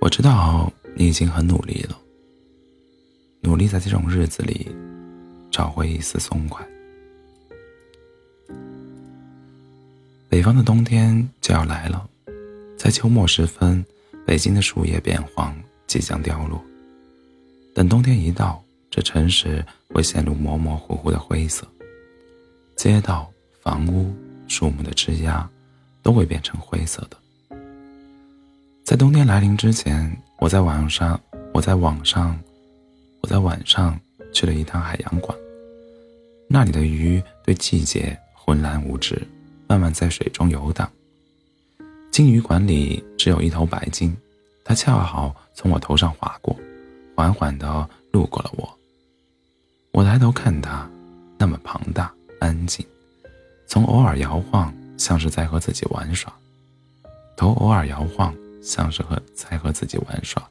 [0.00, 1.98] 我知道你已经很努力了，
[3.40, 4.74] 努力在这种日子里
[5.50, 6.66] 找回一丝松快。
[10.28, 12.08] 北方的冬天就要来了，
[12.76, 13.84] 在秋末时分，
[14.26, 16.62] 北京的树叶变黄，即将凋落。
[17.74, 21.66] 等冬天一到，这城市会陷入模模糊糊的灰色，
[22.76, 23.30] 街道、
[23.62, 24.12] 房屋、
[24.48, 25.48] 树木的枝桠
[26.04, 27.16] 都会变成灰色的。
[28.84, 31.18] 在冬天来临之前，我在网上，
[31.52, 32.38] 我在网上，
[33.22, 33.98] 我在晚上
[34.32, 35.36] 去了一趟海洋馆。
[36.46, 39.20] 那里的鱼对季节浑然无知，
[39.66, 40.88] 慢慢在水中游荡。
[42.12, 44.14] 金鱼馆里只有一头白鲸，
[44.62, 46.54] 它恰好从我头上划过，
[47.16, 48.78] 缓缓地路过了我。
[49.92, 50.88] 我抬头看它，
[51.38, 52.84] 那么庞大、安静，
[53.66, 56.32] 从偶尔摇晃，像是在和自己玩耍；
[57.36, 58.34] 头偶尔摇晃。
[58.64, 60.42] 像是和在和自己玩耍。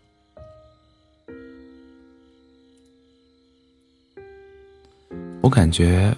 [5.41, 6.15] 我感觉，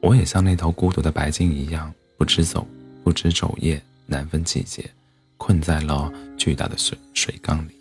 [0.00, 2.64] 我也像那头孤独的白鲸一样，不知走，
[3.02, 4.88] 不知昼夜，难分季节，
[5.36, 7.72] 困在了巨大的水水缸里。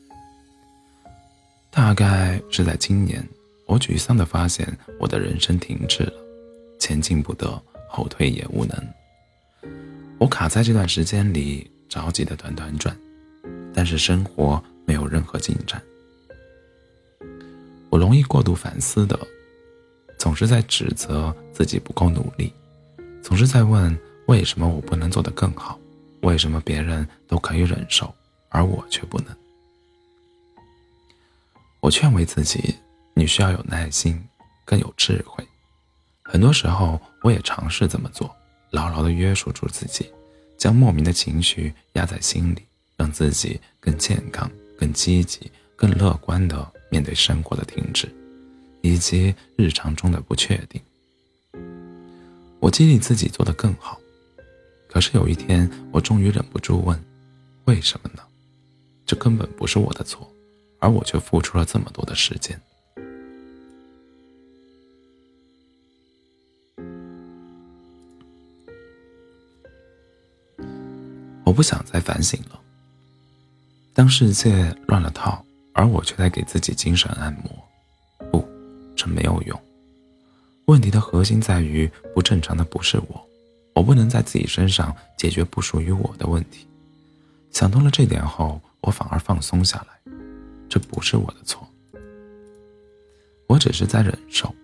[1.70, 3.24] 大概是在今年，
[3.68, 4.68] 我沮丧的发现，
[5.00, 6.14] 我的人生停滞了，
[6.80, 8.76] 前进不得，后退也无能。
[10.22, 12.96] 我卡在这段时间里，着急的团团转。
[13.74, 15.82] 但是生活没有任何进展，
[17.90, 19.20] 我容易过度反思的，
[20.20, 22.54] 总是在指责自己不够努力，
[23.24, 25.80] 总是在问为什么我不能做得更好，
[26.22, 28.14] 为什么别人都可以忍受，
[28.50, 29.36] 而我却不能。
[31.80, 32.76] 我劝慰自己，
[33.16, 34.24] 你需要有耐心，
[34.66, 35.44] 更有智慧。
[36.22, 38.30] 很多时候，我也尝试这么做，
[38.72, 40.10] 牢牢地约束住自己，
[40.58, 42.64] 将莫名的情绪压在心里。
[42.98, 48.08] 让自己更健康、更积极、更乐观地面对生活的停滞，
[48.82, 50.80] 以及日常中的不确定。
[52.60, 54.00] 我激励自己做得更好，
[54.88, 57.04] 可是有一天，我终于忍不住问：
[57.66, 58.22] 为什么呢？
[59.04, 60.32] 这根本不是我的错，
[60.78, 62.62] 而我却付出了这么多的时间。
[71.52, 72.58] 我不想再反省了。
[73.94, 78.48] 当世界乱了套，而我却在给自己精神按摩，不，
[78.96, 79.62] 这没有用。
[80.68, 83.28] 问题的核心在于，不正常的不是我，
[83.76, 86.66] 我不能在自己身上解决不属于我的问题。
[87.52, 90.14] 想通了这点后，我反而放松下来，
[90.70, 91.68] 这不是我的错，
[93.48, 94.56] 我只是在忍受，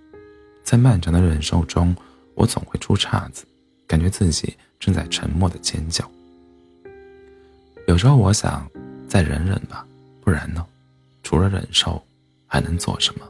[0.63, 1.93] 在漫长的忍受中，
[2.33, 3.43] 我总会出岔子，
[3.85, 6.09] 感觉自己正在沉默的尖叫。
[7.87, 8.69] 有时候我想。
[9.07, 9.87] 再忍忍吧，
[10.19, 10.65] 不然呢？
[11.23, 12.05] 除了忍受，
[12.45, 13.25] 还能做什么？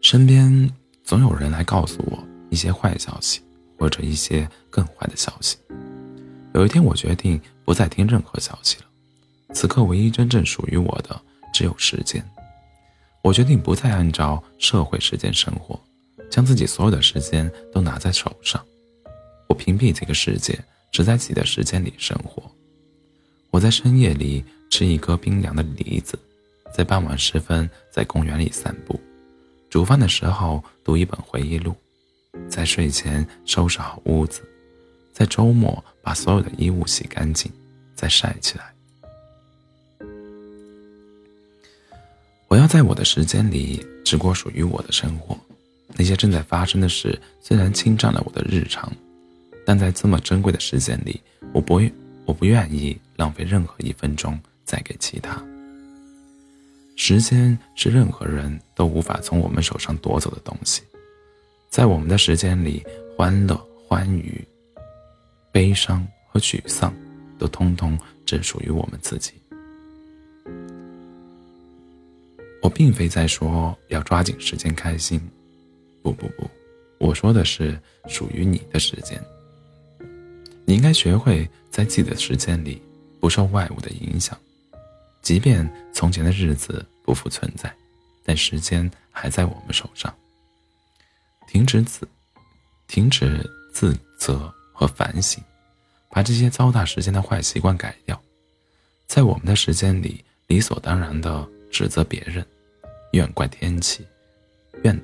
[0.00, 0.70] 身边
[1.04, 3.42] 总有人来告诉我一些坏消息，
[3.78, 5.58] 或者一些更坏的消息。
[6.54, 8.84] 有一天，我决定不再听任何消息了。
[9.52, 11.20] 此刻，唯一真正属于我的
[11.52, 12.24] 只有时间。
[13.22, 15.78] 我决定不再按照社会时间生活，
[16.30, 18.64] 将自己所有的时间都拿在手上。
[19.50, 20.58] 我屏蔽这个世界。
[20.92, 22.42] 只在自己的时间里生活。
[23.50, 26.18] 我在深夜里吃一颗冰凉的梨子，
[26.74, 28.98] 在傍晚时分在公园里散步，
[29.70, 31.76] 煮饭的时候读一本回忆录，
[32.48, 34.42] 在睡前收拾好屋子，
[35.12, 37.48] 在周末把所有的衣物洗干净，
[37.94, 38.74] 再晒起来。
[42.48, 45.38] 我要在我的时间里只过属于我的生活。
[45.94, 48.92] 那些正在发生的事虽然侵占了我的日常。
[49.70, 51.20] 但在这么珍贵的时间里，
[51.52, 51.92] 我不愿，
[52.24, 55.40] 我不愿意浪费任何一分钟再给其他。
[56.96, 60.82] 时间是任何人都无法从我们手上夺走的东西，
[61.68, 62.84] 在我们的时间里，
[63.16, 63.54] 欢乐、
[63.86, 64.44] 欢愉、
[65.52, 66.92] 悲伤和沮丧，
[67.38, 67.96] 都通通
[68.26, 69.34] 只属于我们自己。
[72.60, 75.20] 我并非在说要抓紧时间开心，
[76.02, 76.50] 不不不，
[76.98, 79.16] 我说的是属于你的时间。
[80.70, 82.80] 你应该学会在自己的时间里
[83.18, 84.38] 不受外物的影响，
[85.20, 87.74] 即便从前的日子不复存在，
[88.22, 90.16] 但时间还在我们手上。
[91.48, 92.06] 停止自，
[92.86, 93.44] 停止
[93.74, 95.42] 自责和反省，
[96.08, 98.22] 把这些糟蹋时间的坏习惯改掉。
[99.08, 102.46] 在我们的时间里，理所当然的指责别人，
[103.10, 104.06] 怨怪天气，
[104.84, 104.96] 怨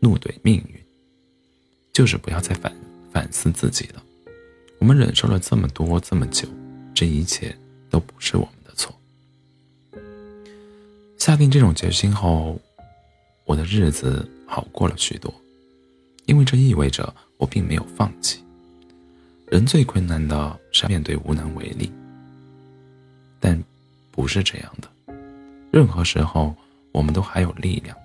[0.00, 0.82] 怒怼命运。
[1.92, 2.74] 就是不要再反
[3.12, 4.02] 反思自己了。
[4.78, 6.48] 我们忍受了这么多这么久，
[6.94, 7.56] 这一切
[7.90, 8.94] 都不是我们的错。
[11.18, 12.58] 下定这种决心后，
[13.44, 15.34] 我的日子好过了许多，
[16.26, 18.42] 因为这意味着我并没有放弃。
[19.46, 21.90] 人最困难的是面对无能为力，
[23.40, 23.62] 但
[24.12, 24.88] 不是这样的。
[25.70, 26.54] 任何时候，
[26.92, 27.96] 我们都还有力量。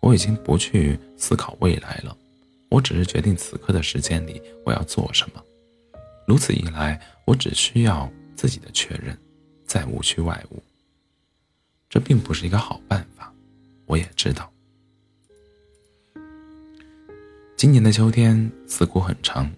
[0.00, 2.16] 我已经不去思考未来了，
[2.68, 5.42] 我只是决定此刻的时间里我要做什么。
[6.28, 9.16] 如此一来，我只需要自己的确认，
[9.64, 10.62] 再无需外物。
[11.88, 13.32] 这并不是一个好办法，
[13.86, 14.52] 我也知道。
[17.56, 19.50] 今年的秋天似乎很长，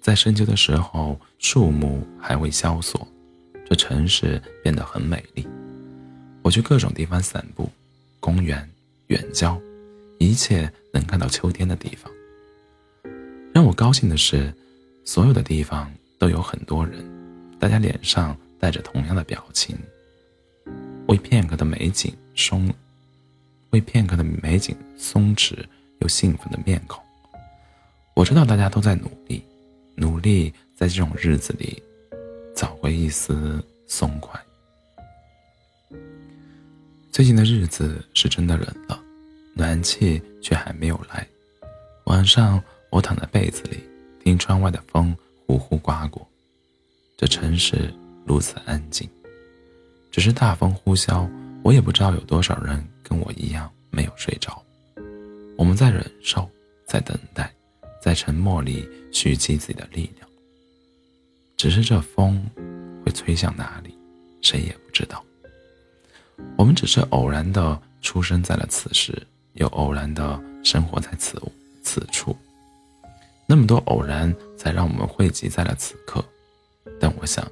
[0.00, 3.06] 在深秋的时候，树木还未萧索，
[3.64, 5.46] 这城市变得很美丽。
[6.42, 7.70] 我去各种地方散步，
[8.18, 8.68] 公园、
[9.06, 9.56] 远郊，
[10.18, 12.12] 一切能看到秋天的地方。
[13.54, 14.52] 让我高兴的是，
[15.04, 17.04] 所有的地方都有很多人，
[17.58, 19.76] 大家脸上带着同样的表情，
[21.08, 22.72] 为片刻的美景松，
[23.70, 25.56] 为片刻的美景松弛
[25.98, 27.02] 又兴奋的面孔。
[28.14, 29.42] 我知道大家都在努力，
[29.96, 31.82] 努力在这种日子里
[32.54, 34.40] 找回一丝松快。
[37.10, 39.02] 最近的日子是真的冷了，
[39.54, 41.26] 暖气却还没有来。
[42.04, 43.82] 晚上我躺在被子里，
[44.22, 45.16] 听窗外的风
[45.46, 46.26] 呼呼刮过。
[47.16, 47.92] 这城市
[48.24, 49.08] 如此安静，
[50.10, 51.28] 只是大风呼啸，
[51.62, 54.62] 我也不知道有多少人跟我一样没有睡着。
[55.56, 56.48] 我们在忍受，
[56.86, 57.52] 在等待，
[58.00, 60.28] 在沉默里蓄积自己的力量。
[61.56, 62.44] 只是这风
[63.04, 63.96] 会吹向哪里，
[64.40, 65.24] 谁也不知道。
[66.56, 69.20] 我们只是偶然的出生在了此时，
[69.54, 71.40] 又偶然的生活在此
[71.82, 72.36] 此处。
[73.52, 76.24] 那么多偶然，才让我们汇集在了此刻。
[76.98, 77.46] 但我想，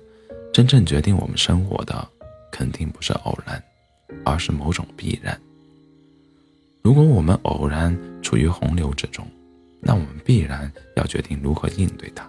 [0.50, 2.08] 真正决定我们生活的，
[2.50, 3.62] 肯定不是偶然，
[4.25, 5.38] 而是某种必然。
[6.81, 9.26] 如果我们偶然处于洪流之中，
[9.79, 12.26] 那我们必然要决定如何应对它。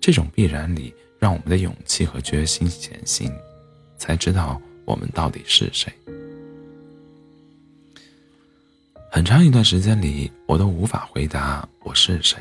[0.00, 3.28] 这种必然里，让我们的勇气和决心前行，
[3.96, 4.62] 才知道。
[4.84, 5.92] 我们到底是谁？
[9.10, 12.38] 很长一段时间里，我都无法回答我是谁。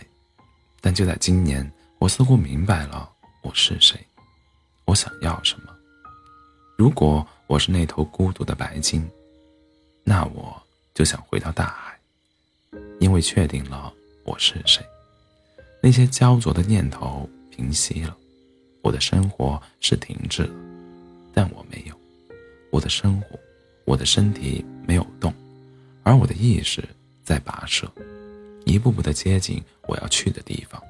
[0.82, 1.70] 但就在今年，
[2.00, 3.10] 我似乎明白了
[3.44, 4.00] 我是谁，
[4.86, 5.76] 我想要什么。
[6.78, 9.10] 如果我是那头孤独的白鲸，
[10.04, 10.62] 那我
[10.94, 11.98] 就想回到大海，
[13.00, 13.92] 因为确定了
[14.24, 14.86] 我是谁。
[15.82, 18.16] 那些焦灼的念头平息了，
[18.82, 20.54] 我的生活是停滞了，
[21.34, 21.96] 但我没有。
[22.70, 23.40] 我的生活，
[23.86, 25.34] 我的身体没有动，
[26.04, 26.84] 而我的意识
[27.24, 27.92] 在跋涉，
[28.68, 30.82] 一步步的接近我要去的地方。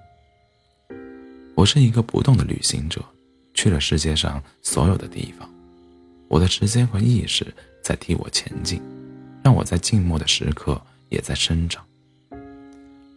[1.53, 3.03] 我是一个不动的旅行者，
[3.53, 5.47] 去了世界上所有的地方。
[6.27, 7.53] 我的时间和意识
[7.83, 8.81] 在替我前进，
[9.43, 11.85] 让我在静默的时刻也在生长。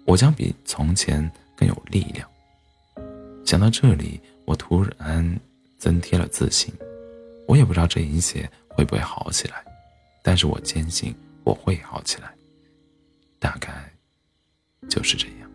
[0.04, 2.28] 我将比从前更有力量。
[3.46, 5.40] 想到这里，我突然
[5.78, 6.72] 增添了自信。
[7.48, 9.64] 我也不知道这一切会不会好起来，
[10.22, 11.14] 但是我坚信
[11.44, 12.30] 我会好起来。
[13.38, 13.89] 大概
[14.88, 15.49] 就是这样。